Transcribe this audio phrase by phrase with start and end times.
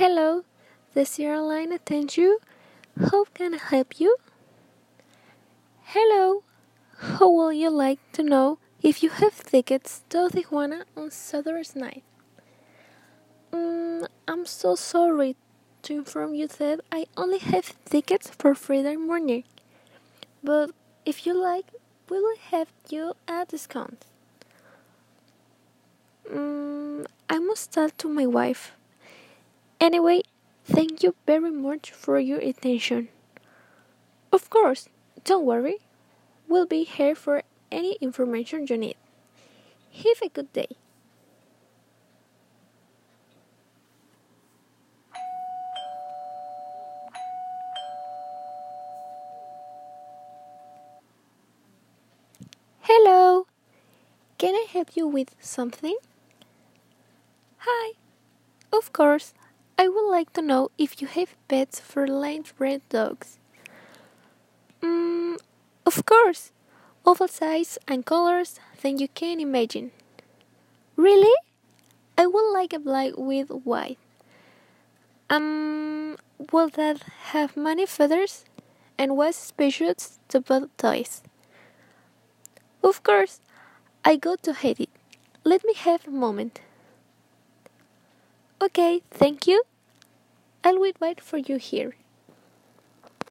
[0.00, 0.44] Hello,
[0.94, 2.40] this airline attends you.
[2.98, 4.16] How can I help you?
[5.82, 6.42] Hello,
[6.96, 12.02] how would you like to know if you have tickets to Tijuana on Saturday night?
[13.52, 15.36] Mm, I'm so sorry
[15.82, 19.44] to inform you that I only have tickets for Friday morning.
[20.42, 20.70] But
[21.04, 21.74] if you like,
[22.08, 24.06] we will have you a discount.
[26.26, 28.72] Mm, I must tell to my wife.
[29.80, 30.20] Anyway,
[30.64, 33.08] thank you very much for your attention.
[34.30, 34.90] Of course,
[35.24, 35.78] don't worry.
[36.46, 38.96] We'll be here for any information you need.
[39.92, 40.76] Have a good day.
[52.82, 53.46] Hello.
[54.36, 55.96] Can I help you with something?
[57.58, 57.92] Hi.
[58.72, 59.32] Of course.
[59.80, 63.38] I would like to know if you have pets for lane bred dogs.
[64.82, 65.38] Mm,
[65.86, 66.52] of course.
[67.06, 69.92] All size and colors that you can imagine.
[70.96, 71.34] Really?
[72.18, 73.96] I would like a black with white.
[75.30, 76.18] Um,
[76.52, 77.00] will that
[77.32, 78.44] have many feathers?
[78.98, 81.22] And what species to put toys?
[82.84, 83.40] Of course,
[84.04, 84.90] I go to hate it.
[85.42, 86.60] Let me have a moment.
[88.62, 89.62] Okay, thank you.
[90.64, 91.94] I'll wait for you here.